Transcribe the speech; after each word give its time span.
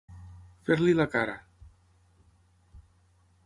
Fer-li 0.69 0.95
la 0.99 1.05
cara. 1.17 1.37